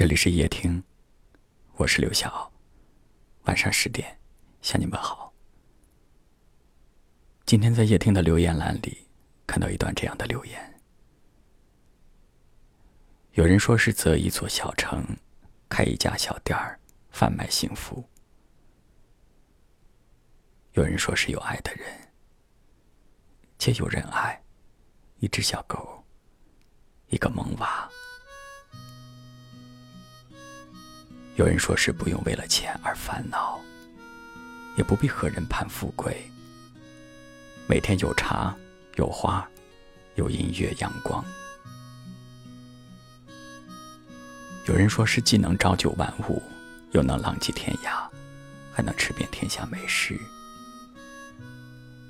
[0.00, 0.82] 这里是夜听，
[1.74, 2.50] 我是刘晓。
[3.42, 4.18] 晚上十点
[4.62, 5.30] 向你们好。
[7.44, 9.06] 今天在夜听的留言栏里
[9.46, 10.80] 看到一段这样的留言：
[13.32, 15.04] 有人说是择一座小城，
[15.68, 16.80] 开一家小店儿，
[17.10, 18.02] 贩卖幸福；
[20.72, 21.86] 有人说是有爱的人，
[23.58, 24.42] 且有人爱
[25.18, 26.02] 一只小狗，
[27.08, 27.86] 一个萌娃。
[31.40, 33.58] 有人说是不用为了钱而烦恼，
[34.76, 36.14] 也不必和人攀富贵。
[37.66, 38.54] 每天有茶
[38.96, 39.48] 有花，
[40.16, 41.24] 有音乐阳光。
[44.66, 46.42] 有人说是既能朝九晚五，
[46.92, 48.06] 又能浪迹天涯，
[48.70, 50.20] 还能吃遍天下美食。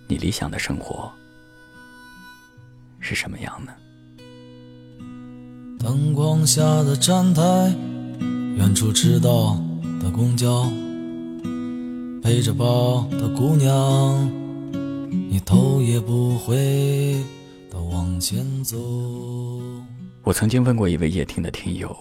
[0.09, 1.09] 你理想的生活
[2.99, 3.73] 是什么样呢？
[5.79, 7.73] 灯光下的站台。
[8.57, 9.57] 远处迟到
[10.01, 10.71] 的公交，
[12.23, 14.31] 背着包的姑娘，
[15.29, 17.25] 你头也不回
[17.71, 18.77] 的往前走。
[20.23, 21.97] 我曾经问过一位夜听的听友，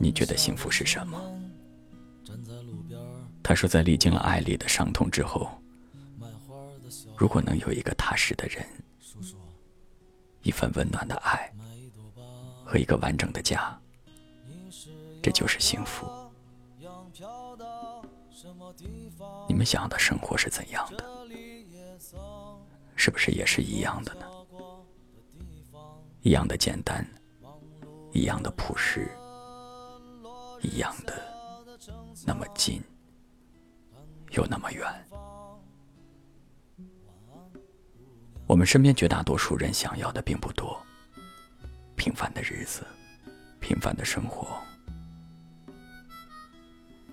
[0.00, 1.20] 你觉得幸福是什么？
[3.42, 5.48] 他说，在历经了爱里的伤痛之后，
[7.16, 8.64] 如果能有一个踏实的人，
[10.42, 11.52] 一份温暖的爱
[12.64, 13.76] 和一个完整的家。
[15.22, 16.06] 这就是幸福。
[19.48, 21.04] 你们想要的生活是怎样的？
[22.94, 24.26] 是不是也是一样的呢？
[26.22, 27.06] 一样的简单，
[28.12, 29.08] 一样的朴实，
[30.60, 31.14] 一样的
[32.26, 32.82] 那么近，
[34.30, 34.84] 又那么远。
[38.46, 40.80] 我们身边绝大多数人想要的并不多，
[41.96, 42.86] 平凡的日子，
[43.66, 44.62] 平凡的生活。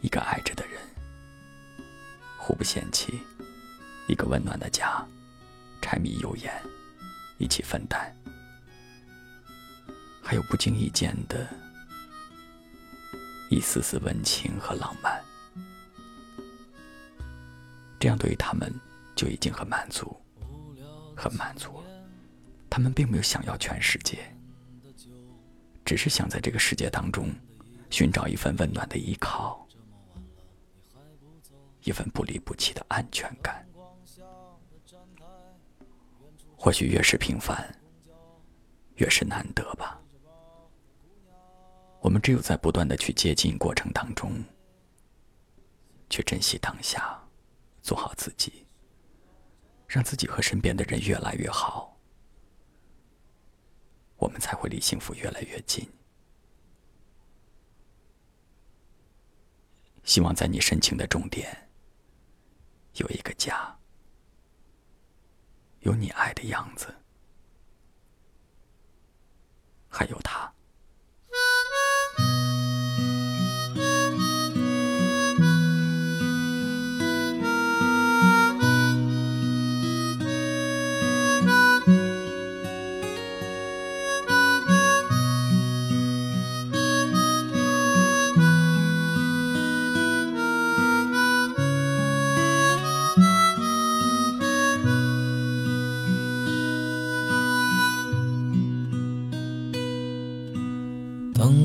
[0.01, 0.79] 一个爱着的人，
[2.37, 3.11] 互不嫌弃；
[4.07, 5.03] 一个温暖的家，
[5.81, 6.53] 柴米油盐
[7.39, 8.13] 一起分担；
[10.21, 11.47] 还有不经意间的
[13.49, 15.19] 一丝丝温情和浪漫。
[17.99, 18.71] 这样对于他们
[19.15, 20.15] 就已经很满足，
[21.17, 21.87] 很满足了。
[22.69, 24.32] 他们并没有想要全世界，
[25.85, 27.29] 只是想在这个世界当中
[27.89, 29.59] 寻找一份温暖的依靠。
[31.83, 33.67] 一份不离不弃的安全感，
[36.55, 37.69] 或许越是平凡，
[38.95, 39.99] 越是难得吧。
[41.99, 44.31] 我们只有在不断的去接近过程当中，
[46.09, 47.21] 去珍惜当下，
[47.81, 48.65] 做好自己，
[49.85, 51.92] 让自己和身边的人越来越好，
[54.23, 55.85] 我们才会离幸福越来越近。
[60.05, 61.69] 希望在你深情的终点。
[62.93, 63.77] 有一个家，
[65.79, 66.95] 有你爱的样子，
[69.89, 70.52] 还有他。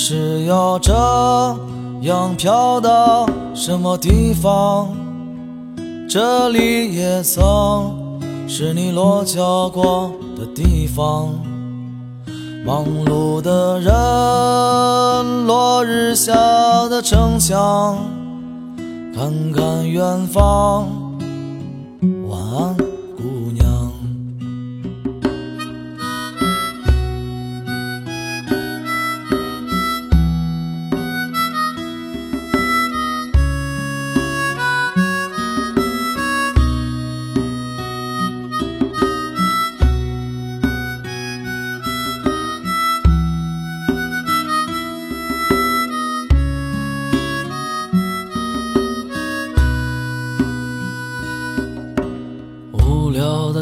[0.00, 0.92] 是要这
[2.02, 4.88] 样飘到什么地方？
[6.08, 11.30] 这里也曾是你落脚过的地方。
[12.64, 16.32] 忙碌的人，落日下
[16.88, 17.98] 的城墙，
[19.12, 20.86] 看看远方。
[22.28, 22.87] 晚安。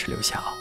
[0.00, 0.59] 是刘晓。